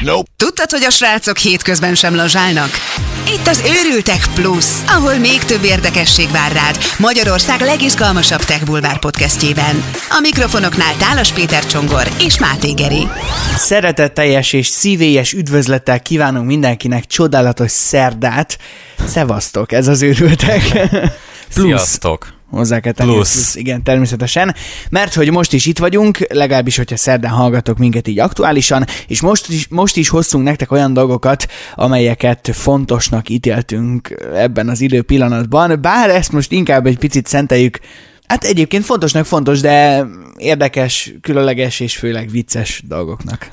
[0.00, 0.30] Nope.
[0.36, 2.70] Tudtad, hogy a srácok hétközben sem lazsálnak?
[3.28, 9.84] Itt az Őrültek Plus, ahol még több érdekesség vár rád Magyarország legizgalmasabb tech bulvár podcastjében.
[10.08, 13.08] A mikrofonoknál Tálas Péter Csongor és Máté Geri.
[13.56, 18.58] Szeretetteljes és szívélyes üdvözlettel kívánunk mindenkinek csodálatos szerdát.
[19.06, 20.70] Szevasztok, ez az Őrültek
[21.54, 21.64] Plus.
[21.64, 22.41] Sziasztok!
[22.52, 23.32] Hozzá kell tenni Plusz.
[23.32, 23.54] plusz.
[23.54, 24.54] Igen, természetesen.
[24.90, 29.48] Mert hogy most is itt vagyunk, legalábbis, hogyha szerdán hallgatok minket így aktuálisan, és most
[29.48, 36.10] is, most is hoztunk nektek olyan dolgokat, amelyeket fontosnak ítéltünk ebben az idő pillanatban, bár
[36.10, 37.78] ezt most inkább egy picit szenteljük
[38.26, 43.50] Hát egyébként fontosnak fontos, de érdekes, különleges és főleg vicces dolgoknak.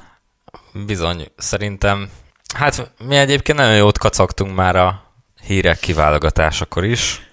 [0.85, 2.09] Bizony, szerintem,
[2.55, 7.28] hát mi egyébként nagyon jót kacagtunk már a hírek kiválogatásakor is.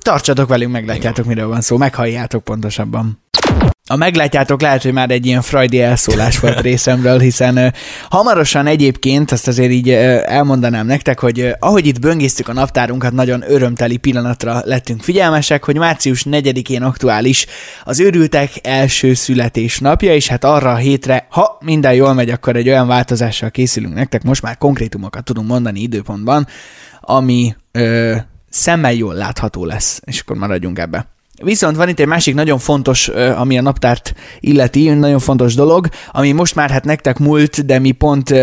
[0.00, 3.22] Tartsatok velünk, meglátjátok, miről van szó, meghalljátok pontosabban.
[3.88, 7.66] A meglátjátok lehet, hogy már egy ilyen frajdi elszólás volt részemről, hiszen ö,
[8.10, 13.12] hamarosan egyébként, azt azért így ö, elmondanám nektek, hogy ö, ahogy itt böngésztük a naptárunkat,
[13.12, 17.46] nagyon örömteli pillanatra lettünk figyelmesek, hogy március 4-én aktuális
[17.84, 22.68] az őrültek első születésnapja, és hát arra a hétre, ha minden jól megy, akkor egy
[22.68, 26.46] olyan változással készülünk nektek, most már konkrétumokat tudunk mondani időpontban,
[27.00, 28.16] ami ö,
[28.52, 31.06] szemmel jól látható lesz, és akkor maradjunk ebbe.
[31.42, 36.32] Viszont van itt egy másik nagyon fontos, ami a naptárt illeti, nagyon fontos dolog, ami
[36.32, 38.34] most már hát nektek múlt, de mi pont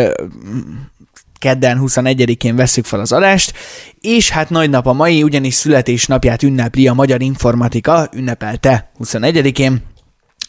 [1.40, 3.54] kedden 21-én vesszük fel az adást,
[4.02, 9.82] és hát nagy nap a mai, ugyanis születésnapját ünnepli a Magyar Informatika, ünnepelte 21-én,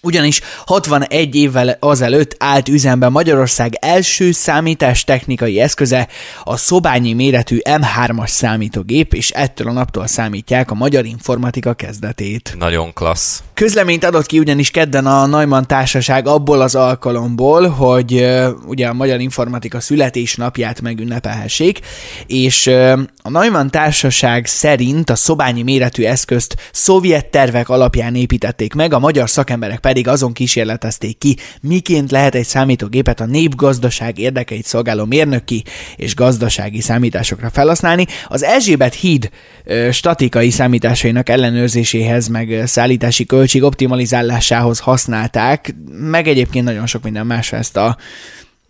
[0.03, 6.09] ugyanis 61 évvel azelőtt állt üzembe Magyarország első számítástechnikai eszköze,
[6.45, 12.55] a szobányi méretű M3-as számítógép, és ettől a naptól számítják a magyar informatika kezdetét.
[12.59, 13.43] Nagyon klassz.
[13.55, 18.93] Közleményt adott ki ugyanis kedden a Neumann Társaság abból az alkalomból, hogy ö, ugye a
[18.93, 21.81] Magyar Informatika születésnapját megünnepelhessék,
[22.27, 28.93] és ö, a Neumann Társaság szerint a szobányi méretű eszközt szovjet tervek alapján építették meg,
[28.93, 35.05] a magyar szakemberek pedig azon kísérletezték ki, miként lehet egy számítógépet a népgazdaság érdekeit szolgáló
[35.05, 35.65] mérnöki
[35.97, 38.07] és gazdasági számításokra felhasználni.
[38.27, 39.31] Az Erzsébet híd
[39.65, 47.57] ö, statikai számításainak ellenőrzéséhez, meg szállítási költség optimalizálásához használták, meg egyébként nagyon sok minden másra
[47.57, 47.97] ezt a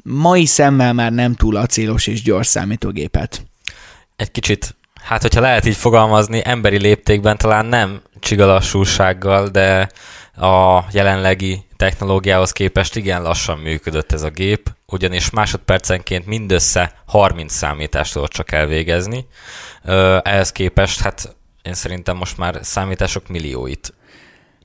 [0.03, 3.43] mai szemmel már nem túl acélos és gyors számítógépet.
[4.17, 9.89] Egy kicsit, hát hogyha lehet így fogalmazni, emberi léptékben talán nem csigalassúsággal, de
[10.41, 18.13] a jelenlegi technológiához képest igen lassan működött ez a gép, ugyanis másodpercenként mindössze 30 számítást
[18.13, 19.27] tudott csak elvégezni.
[20.23, 23.95] Ehhez képest, hát én szerintem most már számítások millióit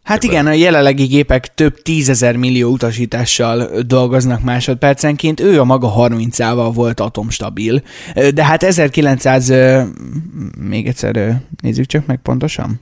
[0.03, 6.72] Hát igen, a jelenlegi gépek több tízezer millió utasítással dolgoznak másodpercenként, ő a maga 30-ával
[6.74, 7.81] volt atomstabil.
[8.34, 9.81] De hát 1900, ö,
[10.58, 12.81] még egyszer nézzük csak meg pontosan.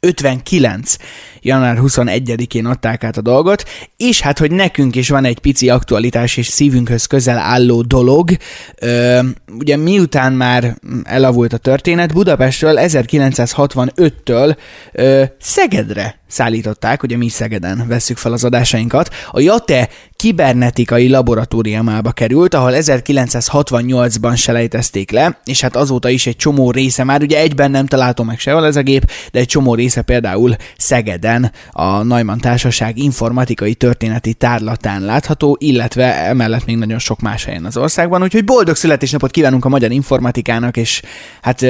[0.00, 0.96] 59.
[1.40, 3.64] január 21-én adták át a dolgot,
[3.96, 8.30] és hát, hogy nekünk is van egy pici aktualitás és szívünkhöz közel álló dolog,
[8.78, 9.20] ö,
[9.58, 14.56] ugye miután már elavult a történet, Budapestről 1965-től
[14.92, 22.54] ö, Szegedre szállították, ugye mi Szegeden vesszük fel az adásainkat, a JATE kibernetikai laboratóriumába került,
[22.54, 27.86] ahol 1968-ban selejtezték le, és hát azóta is egy csomó része, már ugye egyben nem
[27.86, 32.98] találtam meg sehol ez a gép, de egy csomó része például Szegeden a Neumann Társaság
[32.98, 38.76] informatikai történeti tárlatán látható, illetve emellett még nagyon sok más helyen az országban, úgyhogy boldog
[38.76, 41.02] születésnapot kívánunk a magyar informatikának, és
[41.42, 41.64] hát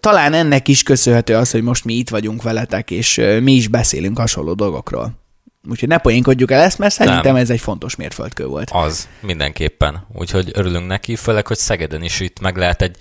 [0.00, 4.03] talán ennek is köszönhető az, hogy most mi itt vagyunk veletek, és mi is beszélünk
[4.14, 5.22] hasonló dolgokról.
[5.70, 7.36] Úgyhogy ne poénkodjuk el ezt, mert szerintem Nem.
[7.36, 8.70] ez egy fontos mérföldkő volt.
[8.72, 10.06] Az, mindenképpen.
[10.12, 12.96] Úgyhogy örülünk neki, főleg, hogy Szegeden is itt meg lehet egy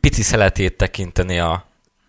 [0.00, 1.64] pici szeletét tekinteni a,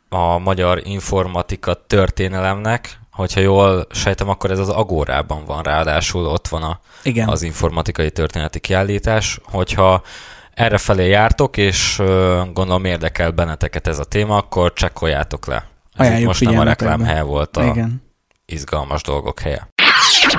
[0.10, 3.00] a magyar informatika történelemnek.
[3.12, 7.28] Hogyha jól sejtem, akkor ez az Agórában van, ráadásul ott van a, Igen.
[7.28, 9.40] az informatikai történeti kiállítás.
[9.44, 10.02] Hogyha
[10.54, 12.02] erre felé jártok, és
[12.54, 15.56] gondolom érdekel benneteket ez a téma, akkor csekkoljátok le.
[15.94, 16.92] Ez Ajánljuk most nem a figyelmetekbe.
[16.92, 18.10] reklám helye volt a Igen.
[18.52, 19.68] Izgalmas dolgok helye.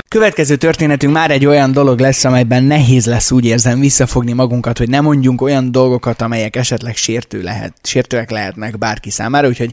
[0.07, 4.89] Következő történetünk már egy olyan dolog lesz, amelyben nehéz lesz úgy érzem visszafogni magunkat, hogy
[4.89, 9.71] ne mondjunk olyan dolgokat, amelyek esetleg sértő lehet, sértőek lehetnek bárki számára, úgyhogy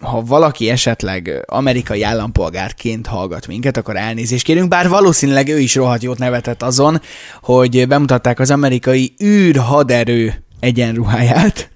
[0.00, 6.02] ha valaki esetleg amerikai állampolgárként hallgat minket, akkor elnézést kérünk, bár valószínűleg ő is rohadt
[6.02, 7.00] jót nevetett azon,
[7.42, 11.70] hogy bemutatták az amerikai űrhaderő egyenruháját.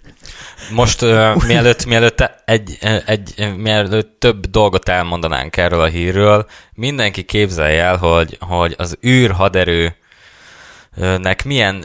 [0.72, 7.82] Most uh, mielőtt, mielőtt, egy, egy, mielőtt több dolgot elmondanánk erről a hírről, mindenki képzelje
[7.82, 9.94] el, hogy, hogy az űrhaderőnek
[11.44, 11.84] milyen,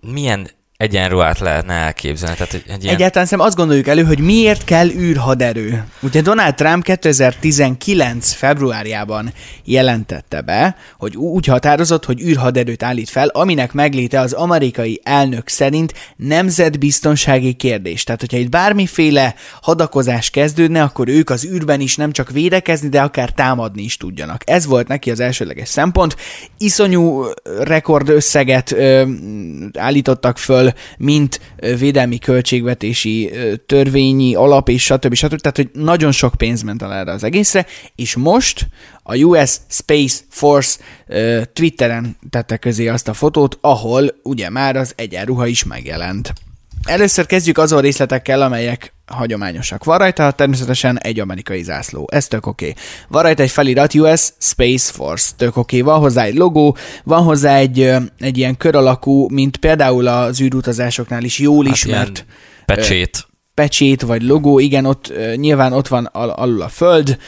[0.00, 0.50] milyen
[0.84, 2.36] egyenruhát lehetne elképzelni.
[2.36, 2.94] Tehát egy, ilyen...
[2.94, 5.84] Egyáltalán szem azt gondoljuk elő, hogy miért kell űrhaderő.
[6.00, 8.32] Ugye Donald Trump 2019.
[8.32, 9.32] februárjában
[9.64, 15.94] jelentette be, hogy úgy határozott, hogy űrhaderőt állít fel, aminek megléte az amerikai elnök szerint
[16.16, 18.04] nemzetbiztonsági kérdés.
[18.04, 23.00] Tehát, hogyha itt bármiféle hadakozás kezdődne, akkor ők az űrben is nem csak védekezni, de
[23.00, 24.42] akár támadni is tudjanak.
[24.46, 26.16] Ez volt neki az elsőleges szempont.
[26.58, 27.24] Iszonyú
[27.58, 29.04] rekordösszeget ö,
[29.78, 31.40] állítottak föl, mint
[31.78, 33.30] védelmi költségvetési
[33.66, 35.14] törvényi alap, és stb.
[35.14, 35.40] stb.
[35.40, 38.66] Tehát, hogy nagyon sok pénz ment el erre az egészre, és most
[39.02, 40.78] a US Space Force
[41.52, 46.32] Twitteren tette közé azt a fotót, ahol ugye már az egyenruha is megjelent.
[46.82, 49.84] Először kezdjük azon részletekkel, amelyek hagyományosak.
[49.84, 52.68] Van rajta természetesen egy amerikai zászló, ez tök oké.
[52.68, 52.82] Okay.
[53.08, 55.80] Van rajta egy felirat US Space Force, tök oké.
[55.80, 55.92] Okay.
[55.92, 57.80] Van hozzá egy logó, van hozzá egy,
[58.18, 62.26] egy ilyen kör alakú, mint például az űrutazásoknál is jól hát ismert.
[62.66, 63.26] Pecsét.
[63.54, 67.18] Pecsét vagy logó, igen, ott nyilván ott van al- alul a föld,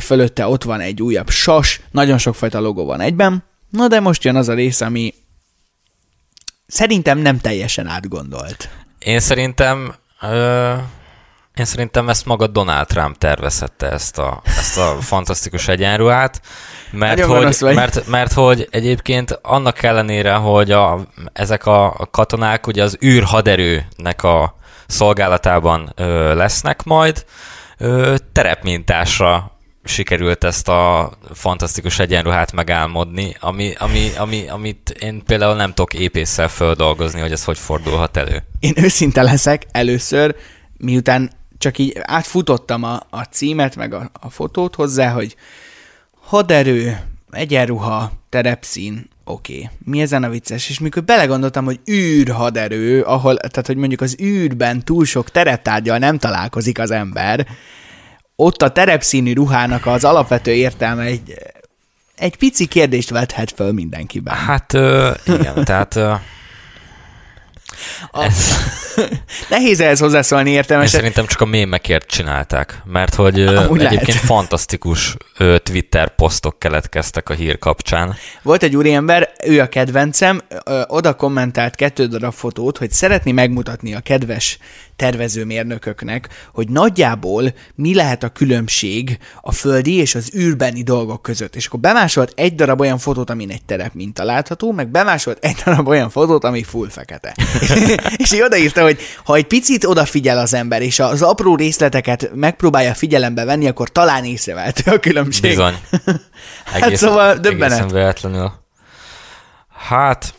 [0.00, 3.44] fölötte ott van egy újabb sas, nagyon sokfajta logó van egyben.
[3.70, 5.14] Na de most jön az a rész, ami
[6.66, 8.68] szerintem nem teljesen átgondolt.
[8.98, 10.74] Én szerintem ö,
[11.54, 16.40] én szerintem ezt maga Donald Trump tervezette ezt a, ezt a fantasztikus egyenruhát,
[16.90, 21.00] mert hogy, mert, mert hogy egyébként annak ellenére, hogy a,
[21.32, 24.56] ezek a katonák ugye az űrhaderőnek a
[24.86, 27.24] szolgálatában ö, lesznek majd,
[27.78, 29.50] ö, terepmintásra
[29.84, 36.48] sikerült ezt a fantasztikus egyenruhát megálmodni, ami, ami, ami, amit én például nem tudok épésszel
[36.48, 38.42] földolgozni, hogy ez hogy fordulhat elő.
[38.58, 40.34] Én őszinte leszek, először,
[40.76, 41.30] miután
[41.62, 45.36] csak így átfutottam a, a címet, meg a, a fotót hozzá, hogy
[46.20, 47.00] haderő,
[47.30, 49.68] egyenruha, terepszín, oké, okay.
[49.84, 50.68] mi ezen a vicces?
[50.68, 56.18] És mikor belegondoltam, hogy űrhaderő, ahol, tehát hogy mondjuk az űrben túl sok tereptárgyal nem
[56.18, 57.46] találkozik az ember,
[58.36, 61.34] ott a terepszínű ruhának az alapvető értelme egy,
[62.16, 64.34] egy pici kérdést vethet föl mindenkiben.
[64.34, 64.72] Hát
[65.24, 65.98] igen, tehát
[68.12, 68.32] a...
[69.48, 70.98] Nehéz ehhez hozzászólni értelmesen.
[70.98, 74.24] Szerintem csak a mémekért csinálták, mert hogy Amúgy egyébként lehet.
[74.24, 75.16] fantasztikus
[75.62, 78.16] Twitter posztok keletkeztek a hír kapcsán.
[78.42, 80.40] Volt egy úriember, ő a kedvencem,
[80.86, 84.58] oda kommentált kettő darab fotót, hogy szeretné megmutatni a kedves
[85.02, 91.56] tervezőmérnököknek, hogy nagyjából mi lehet a különbség a földi és az űrbeni dolgok között.
[91.56, 95.56] És akkor bemásolt egy darab olyan fotót, amin egy terep minta látható, meg bemásolt egy
[95.64, 97.34] darab olyan fotót, ami full fekete.
[98.22, 102.94] és így odaírta, hogy ha egy picit odafigyel az ember, és az apró részleteket megpróbálja
[102.94, 105.50] figyelembe venni, akkor talán észrevehető a különbség.
[105.50, 105.74] Bizony.
[106.64, 107.78] hát egészen, szóval döbbenet.
[107.78, 108.52] Egészen véletlenül.
[109.88, 110.34] Hát,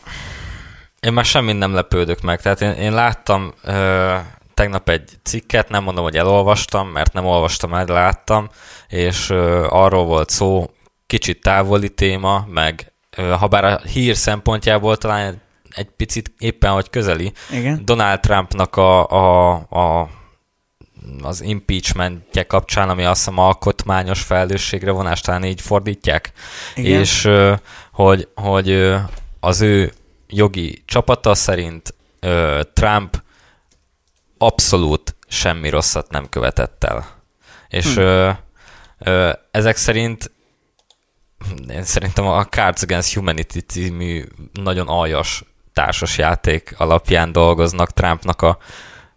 [1.00, 2.40] én már semmit nem lepődök meg.
[2.40, 4.14] Tehát én, én láttam ö,
[4.54, 8.48] tegnap egy cikket, nem mondom, hogy elolvastam, mert nem olvastam el, láttam,
[8.88, 10.70] és ö, arról volt szó,
[11.06, 16.90] kicsit távoli téma, meg ö, ha bár a hír szempontjából talán egy picit éppen, hogy
[16.90, 17.84] közeli, Igen.
[17.84, 20.08] Donald Trumpnak a, a, a
[21.22, 26.32] az impeachmentje kapcsán, ami azt hiszem alkotmányos felelősségre vonás, talán így fordítják,
[26.74, 27.00] Igen.
[27.00, 27.28] és
[27.92, 28.94] hogy, hogy
[29.40, 29.92] az ő
[30.28, 31.94] jogi csapata szerint
[32.72, 33.22] Trump
[34.44, 37.06] abszolút semmi rosszat nem követett el.
[37.68, 38.00] És hm.
[38.00, 38.30] ö,
[38.98, 40.32] ö, ezek szerint
[41.68, 48.58] én szerintem a Cards Against Humanity című nagyon aljas társas játék alapján dolgoznak Trumpnak a,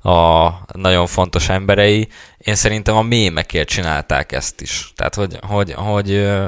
[0.09, 2.07] a nagyon fontos emberei.
[2.37, 4.91] Én szerintem a mémekért csinálták ezt is.
[4.95, 6.47] Tehát, hogy, hogy, hogy ö,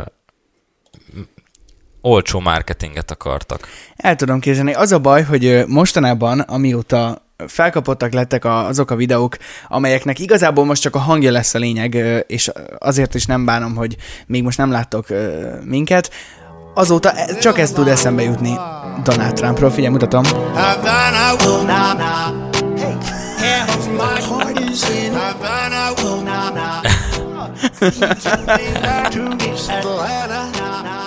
[2.01, 3.67] olcsó marketinget akartak.
[3.95, 4.73] El tudom képzelni.
[4.73, 10.95] Az a baj, hogy mostanában, amióta felkapottak lettek azok a videók, amelyeknek igazából most csak
[10.95, 13.95] a hangja lesz a lényeg, és azért is nem bánom, hogy
[14.27, 15.07] még most nem láttok
[15.63, 16.11] minket.
[16.73, 18.57] Azóta e, csak ez tud eszembe jutni
[19.03, 19.71] Donald Trumpról.
[19.71, 20.23] Figyelj, mutatom.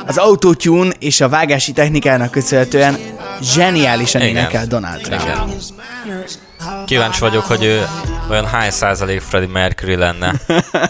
[0.07, 2.97] Az autotune és a vágási technikának köszönhetően
[3.41, 5.23] zseniálisan énekel Donald Trump.
[5.23, 5.82] Igen.
[6.87, 7.82] Kíváncsi vagyok, hogy ő
[8.30, 10.35] Olyan hány százalék Freddie Mercury lenne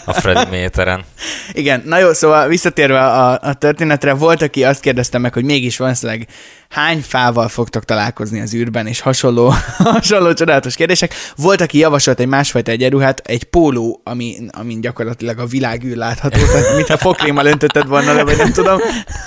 [0.05, 1.05] a Freddie méteren?
[1.53, 5.77] Igen, na jó, szóval visszatérve a, a történetre, volt, aki azt kérdezte meg, hogy mégis
[5.77, 6.27] valószínűleg
[6.73, 11.15] hány fával fogtok találkozni az űrben, és hasonló, hasonló csodálatos kérdések.
[11.37, 16.77] Volt, aki javasolt egy másfajta egyenruhát, egy póló, ami, amin gyakorlatilag a világűr látható, tehát
[16.77, 18.81] mintha fokrémmal öntötted volna le, vagy nem tudom.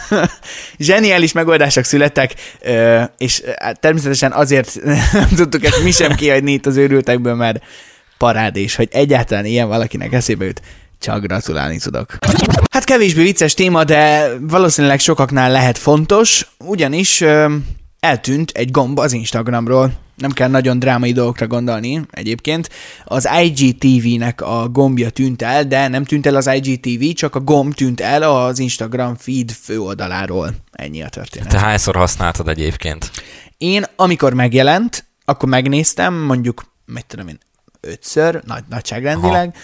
[0.78, 2.34] Zseniális megoldások születtek,
[3.18, 3.44] és
[3.80, 4.80] természetesen azért
[5.14, 7.64] nem tudtuk ezt mi sem kihagyni itt az őrültekből, mert
[8.18, 10.62] parádés, hogy egyáltalán ilyen valakinek eszébe jut.
[11.00, 12.18] Csak gratulálni tudok.
[12.72, 17.56] Hát kevésbé vicces téma, de valószínűleg sokaknál lehet fontos, ugyanis ö,
[18.00, 19.92] eltűnt egy gomb az Instagramról.
[20.16, 22.70] Nem kell nagyon drámai dolgokra gondolni egyébként.
[23.04, 27.74] Az IGTV-nek a gombja tűnt el, de nem tűnt el az IGTV, csak a gomb
[27.74, 30.56] tűnt el az Instagram feed főoldaláról.
[30.72, 31.50] Ennyi a történet.
[31.50, 33.12] Te hányszor használtad egyébként?
[33.58, 37.40] Én, amikor megjelent, akkor megnéztem, mondjuk, mit tudom én,
[37.80, 39.60] ötször, nagy, nagyságrendileg, Ö,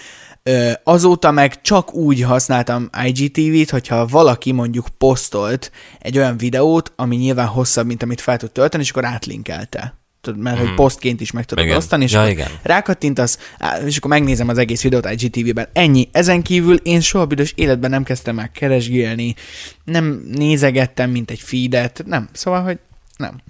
[0.84, 7.48] azóta meg csak úgy használtam IGTV-t, hogyha valaki mondjuk posztolt egy olyan videót, ami nyilván
[7.48, 10.00] hosszabb, mint amit fel tud tölteni, és akkor átlinkelte.
[10.22, 11.78] Tudod, mert hogy posztként is meg tudod Igen.
[11.78, 12.48] osztani, és Ja, igen.
[12.64, 13.38] rákattintasz,
[13.86, 15.68] és akkor megnézem az egész videót IGTV-ben.
[15.74, 16.10] Ennyi.
[16.12, 19.36] Ezen kívül én soha büdös életben nem kezdtem el keresgélni,
[19.84, 22.30] nem nézegettem, mint egy feedet, nem.
[22.34, 22.80] Szóval, hogy
[23.18, 23.42] nem.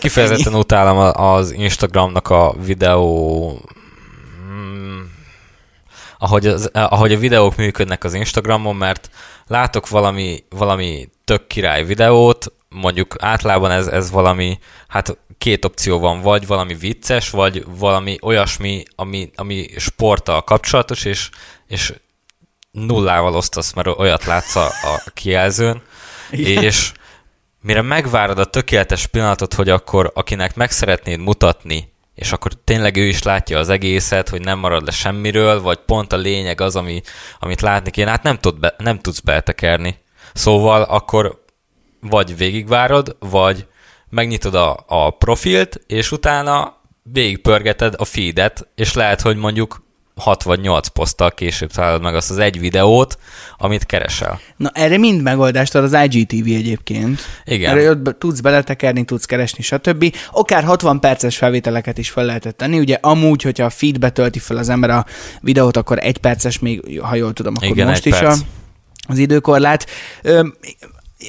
[0.00, 3.60] Kifejezetten utálom az Instagramnak a videó...
[6.22, 9.10] Ahogy, az, ahogy a videók működnek az Instagramon, mert
[9.46, 16.20] látok valami, valami tök király videót, mondjuk általában ez, ez valami, hát két opció van,
[16.20, 21.30] vagy valami vicces, vagy valami olyasmi, ami, ami sporttal kapcsolatos, és,
[21.66, 21.94] és
[22.70, 25.82] nullával osztasz, mert olyat látsz a, a kijelzőn,
[26.30, 26.62] Igen.
[26.62, 26.92] és
[27.60, 33.04] mire megvárod a tökéletes pillanatot, hogy akkor akinek meg szeretnéd mutatni, és akkor tényleg ő
[33.04, 37.02] is látja az egészet, hogy nem marad le semmiről, vagy pont a lényeg az, ami,
[37.38, 39.98] amit látni kéne, hát nem, tud be, nem tudsz beletekerni.
[40.32, 41.44] Szóval akkor
[42.00, 43.66] vagy végigvárod, vagy
[44.08, 50.60] megnyitod a, a profilt, és utána végigpörgeted a feedet, és lehet, hogy mondjuk 6 vagy
[50.60, 53.18] 8 poszttal később találod meg azt az egy videót,
[53.56, 54.40] amit keresel.
[54.56, 57.20] Na erre mind megoldást ad az IGTV egyébként.
[57.44, 57.70] Igen.
[57.70, 60.16] Erre ott tudsz beletekerni, tudsz keresni, stb.
[60.32, 62.78] Akár 60 perces felvételeket is fel lehetett tenni.
[62.78, 65.06] Ugye amúgy, hogyha a feedbe tölti fel az ember a
[65.40, 68.34] videót, akkor egy perces még, ha jól tudom, akkor Igen, most is a,
[69.08, 69.86] az időkorlát.
[70.22, 70.46] Ö,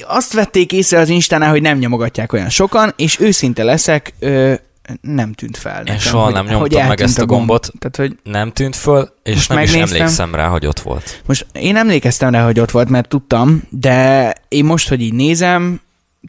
[0.06, 4.54] azt vették észre az Instánál, hogy nem nyomogatják olyan sokan, és őszinte leszek, ö,
[5.00, 5.78] nem tűnt fel.
[5.82, 7.38] nekem, soha hogy- nem hogy nyomtam meg eltűnt ezt a gomb.
[7.38, 7.70] gombot.
[7.78, 9.96] Tehát, hogy Nem tűnt föl, és Most nem is megnéztem.
[10.00, 11.22] emlékszem rá, hogy ott volt.
[11.26, 15.80] Most én emlékeztem rá, hogy ott volt, mert tudtam, de én most, hogy így nézem,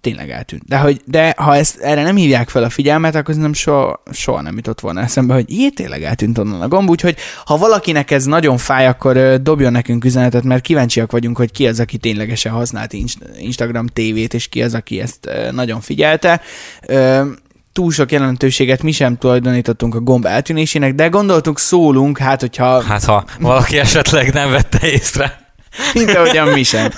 [0.01, 0.63] tényleg eltűnt.
[0.65, 4.41] De, hogy, de ha ezt, erre nem hívják fel a figyelmet, akkor nem soha, soha
[4.41, 8.25] nem jutott volna eszembe, hogy jé, tényleg eltűnt onnan a gomb, úgyhogy ha valakinek ez
[8.25, 12.93] nagyon fáj, akkor dobjon nekünk üzenetet, mert kíváncsiak vagyunk, hogy ki az, aki ténylegesen használt
[12.93, 16.41] Inst- Instagram tévét, és ki az, aki ezt nagyon figyelte.
[17.75, 23.03] Túl sok jelentőséget mi sem tulajdonítottunk a gomb eltűnésének, de gondoltuk szólunk, hát hogyha Hát
[23.03, 25.53] ha valaki esetleg nem vette észre.
[25.93, 26.91] mint ahogyan mi sem.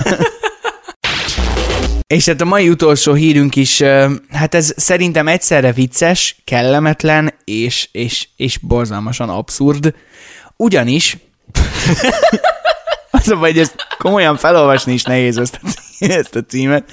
[2.08, 3.82] És hát a mai utolsó hírünk is,
[4.32, 9.94] hát ez szerintem egyszerre vicces, kellemetlen és, és, és borzalmasan abszurd.
[10.56, 11.18] Ugyanis
[13.12, 15.68] az a baj, hogy ezt komolyan felolvasni is nehéz ezt a,
[16.00, 16.92] ezt a címet,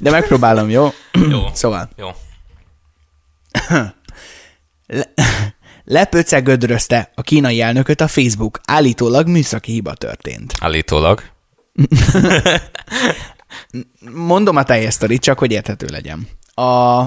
[0.00, 0.92] de megpróbálom, jó?
[1.30, 1.40] Jó.
[1.52, 2.08] Szóval, Jó.
[5.84, 8.60] lepöcegödrözte a kínai elnököt a Facebook.
[8.64, 10.52] Állítólag műszaki hiba történt.
[10.60, 11.22] Állítólag.
[14.12, 16.28] Mondom a teljes sztorit, csak hogy érthető legyen.
[16.54, 17.04] A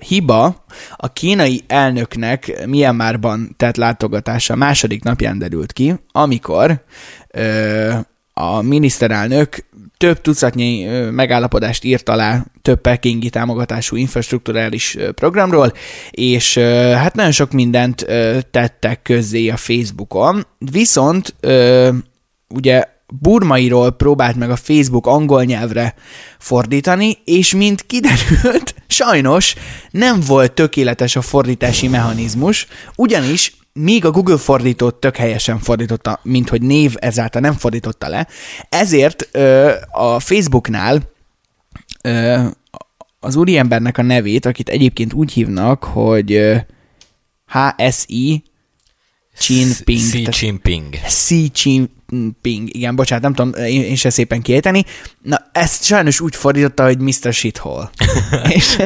[0.00, 0.64] hiba
[0.96, 6.84] a kínai elnöknek Myanmarban tett látogatása második napján derült ki, amikor
[7.28, 7.92] ö,
[8.32, 9.64] a miniszterelnök
[10.00, 15.72] több tucatnyi megállapodást írt alá több pekingi támogatású infrastruktúrális programról,
[16.10, 16.58] és
[16.94, 18.06] hát nagyon sok mindent
[18.50, 21.34] tettek közzé a Facebookon, viszont
[22.48, 22.84] ugye
[23.20, 25.94] burmairól próbált meg a Facebook angol nyelvre
[26.38, 29.54] fordítani, és mint kiderült, sajnos
[29.90, 32.66] nem volt tökéletes a fordítási mechanizmus,
[32.96, 38.26] ugyanis míg a Google fordítót tök helyesen fordította, mint hogy név ezáltal nem fordította le,
[38.68, 41.02] ezért ö, a Facebooknál
[42.02, 42.42] ö,
[43.20, 46.56] az úriembernek a nevét, akit egyébként úgy hívnak, hogy ö,
[47.46, 48.42] HSI
[49.48, 50.28] Jinping.
[50.28, 50.94] Xi Jinping.
[51.06, 54.84] Xi Jinping, igen, bocsánat, nem tudom én, én se szépen kiejteni.
[55.22, 57.32] Na, ezt sajnos úgy fordította, hogy Mr.
[57.32, 57.90] Shithole.
[58.56, 58.76] És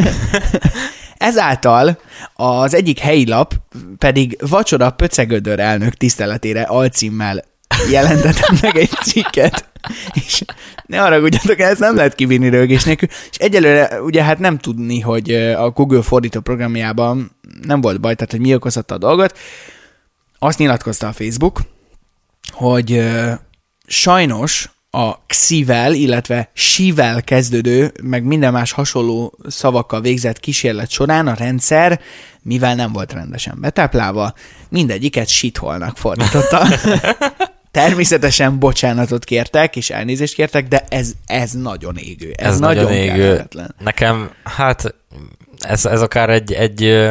[1.25, 1.99] Ezáltal
[2.35, 3.54] az egyik helyi lap
[3.99, 7.45] pedig Vacsora Pöcegödör elnök tiszteletére alcímmel
[7.90, 9.69] jelentetett meg egy cikket,
[10.12, 10.45] és
[10.87, 15.33] ne haragudjatok, ezt nem lehet kivinni rögés nélkül, és egyelőre ugye hát nem tudni, hogy
[15.35, 19.38] a Google fordító programjában nem volt baj, tehát hogy mi okozhatta a dolgot.
[20.38, 21.61] Azt nyilatkozta a Facebook,
[22.52, 23.04] hogy
[23.87, 31.34] sajnos a xivel, illetve sivel kezdődő, meg minden más hasonló szavakkal végzett kísérlet során a
[31.34, 32.00] rendszer,
[32.42, 34.34] mivel nem volt rendesen betáplálva,
[34.68, 36.66] mindegyiket sitholnak fordította.
[37.70, 42.32] Természetesen bocsánatot kértek, és elnézést kértek, de ez, ez nagyon égő.
[42.36, 43.12] Ez, ez nagyon, nagyon égő.
[43.12, 43.74] Kellemetlen.
[43.78, 44.94] Nekem, hát
[45.58, 47.10] ez, ez akár egy, egy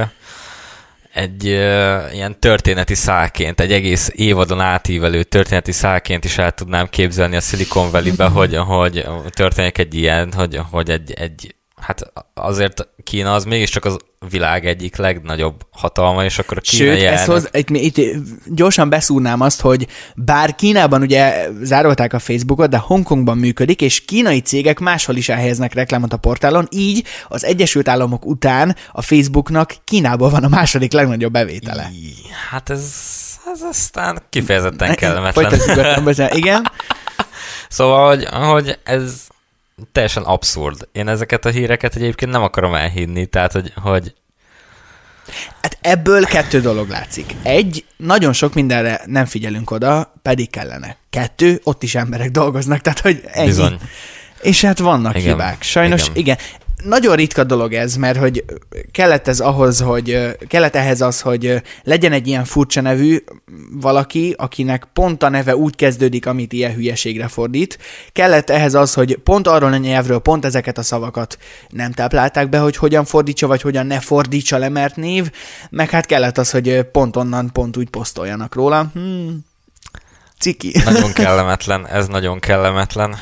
[1.14, 7.36] egy uh, ilyen történeti szálként, egy egész évadon átívelő történeti szálként is el tudnám képzelni
[7.36, 13.34] a Silicon Valley-be, hogy, hogy történik egy ilyen, hogy, hogy egy, egy hát azért Kína
[13.34, 13.98] az mégiscsak az
[14.30, 18.16] világ egyik legnagyobb hatalma, és akkor a kínai Sőt, ezt hoz, itt, itt,
[18.46, 24.42] gyorsan beszúrnám azt, hogy bár Kínában ugye zárolták a Facebookot, de Hongkongban működik, és kínai
[24.42, 30.32] cégek máshol is elhelyeznek reklámot a portálon, így az Egyesült Államok után a Facebooknak Kínában
[30.32, 31.92] van a második legnagyobb bevétele.
[32.50, 32.94] Hát ez,
[33.54, 35.50] ez aztán kifejezetten kellemetlen.
[35.50, 36.62] Folytatjuk, igen.
[37.70, 39.28] Szóval, hogy, hogy ez
[39.92, 40.88] teljesen abszurd.
[40.92, 44.14] Én ezeket a híreket egyébként nem akarom elhinni, tehát hogy, hogy
[45.62, 47.36] Hát ebből kettő dolog látszik.
[47.44, 50.98] Egy, nagyon sok mindenre nem figyelünk oda, pedig kellene.
[51.10, 53.48] Kettő, ott is emberek dolgoznak, tehát hogy ennyi.
[53.48, 53.78] Bizony.
[54.42, 55.62] És hát vannak igen, hibák.
[55.62, 56.16] Sajnos igen.
[56.16, 56.38] igen
[56.84, 58.46] nagyon ritka dolog ez, mert hogy
[58.92, 63.24] kellett ez ahhoz, hogy kellett ehhez az, hogy legyen egy ilyen furcsa nevű
[63.72, 67.80] valaki, akinek pont a neve úgy kezdődik, amit ilyen hülyeségre fordít.
[68.12, 71.38] Kellett ehhez az, hogy pont arról a nyelvről pont ezeket a szavakat
[71.70, 75.32] nem táplálták be, hogy hogyan fordítsa, vagy hogyan ne fordítsa le, mert név,
[75.70, 78.90] meg hát kellett az, hogy pont onnan pont úgy posztoljanak róla.
[78.94, 79.46] Hmm.
[80.40, 80.72] Ciki.
[80.86, 83.16] Nagyon kellemetlen, ez nagyon kellemetlen.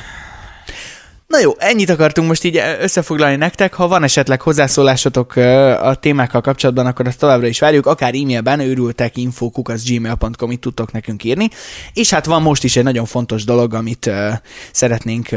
[1.31, 3.73] Na jó, ennyit akartunk most így összefoglalni nektek.
[3.73, 5.35] Ha van esetleg hozzászólásotok
[5.81, 11.23] a témákkal kapcsolatban, akkor azt továbbra is várjuk, akár e-mailben őrültek infokukaszgmail.com, itt tudtok nekünk
[11.23, 11.49] írni.
[11.93, 14.29] És hát van most is egy nagyon fontos dolog, amit uh,
[14.71, 15.29] szeretnénk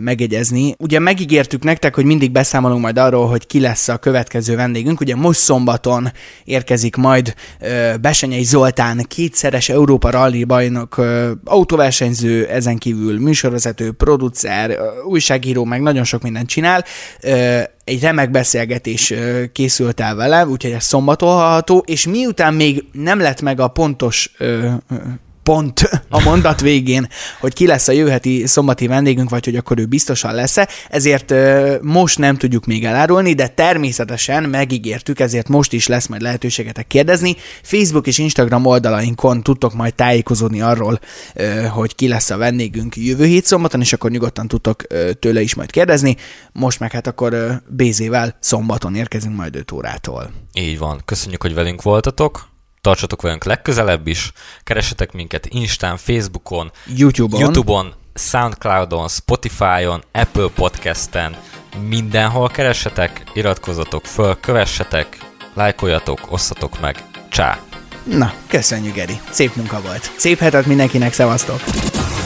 [0.00, 0.74] megegyezni.
[0.78, 5.00] Ugye megígértük nektek, hogy mindig beszámolunk majd arról, hogy ki lesz a következő vendégünk.
[5.00, 6.12] Ugye most szombaton
[6.44, 7.34] érkezik majd
[8.00, 11.00] Besenyei Zoltán, kétszeres Európa Rally bajnok,
[11.44, 16.84] autóversenyző, ezen kívül műsorvezető, producer, uh, újságíró, meg nagyon sok mindent csinál.
[17.84, 19.14] Egy remek beszélgetés
[19.52, 24.30] készült el vele, úgyhogy ez szombaton hallható, és miután még nem lett meg a pontos
[25.48, 27.08] pont a mondat végén,
[27.40, 31.34] hogy ki lesz a jöheti szombati vendégünk, vagy hogy akkor ő biztosan lesz-e, ezért
[31.82, 37.36] most nem tudjuk még elárulni, de természetesen megígértük, ezért most is lesz majd lehetőségetek kérdezni.
[37.62, 41.00] Facebook és Instagram oldalainkon tudtok majd tájékozódni arról,
[41.72, 44.82] hogy ki lesz a vendégünk jövő hét szombaton, és akkor nyugodtan tudtok
[45.18, 46.16] tőle is majd kérdezni.
[46.52, 50.30] Most meg hát akkor Bézével szombaton érkezünk majd 5 órától.
[50.52, 51.02] Így van.
[51.04, 52.48] Köszönjük, hogy velünk voltatok
[52.80, 61.36] tartsatok velünk legközelebb is, keressetek minket Instán, Facebookon, YouTube-on, YouTube-on Soundcloudon, Spotify-on, Apple Podcast-en,
[61.88, 65.18] mindenhol keressetek, iratkozzatok föl, kövessetek,
[65.54, 67.04] lájkoljatok, osszatok meg.
[67.28, 67.58] Csá!
[68.04, 69.20] Na, köszönjük, Eri.
[69.30, 70.10] Szép munka volt.
[70.16, 71.60] Szép hetet mindenkinek, szevasztok!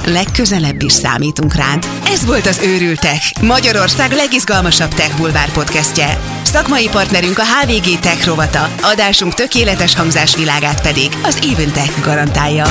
[0.06, 1.86] Legközelebb is számítunk rád.
[2.06, 6.18] Ez volt az Őrültek, Magyarország legizgalmasabb tech bulvár podcastje.
[6.42, 12.64] Szakmai partnerünk a HVG Tech rovata, adásunk tökéletes hangzásvilágát pedig az Even Tech garantálja.